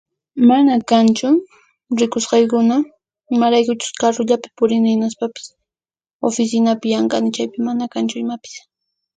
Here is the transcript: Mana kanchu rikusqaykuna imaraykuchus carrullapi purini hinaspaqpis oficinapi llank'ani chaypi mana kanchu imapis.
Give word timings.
Mana 0.49 0.73
kanchu 0.89 1.29
rikusqaykuna 1.99 2.75
imaraykuchus 3.35 3.91
carrullapi 4.01 4.47
purini 4.57 4.89
hinaspaqpis 4.95 5.47
oficinapi 6.27 6.85
llank'ani 6.91 7.29
chaypi 7.35 7.59
mana 7.67 7.83
kanchu 7.93 8.15
imapis. 8.23 8.53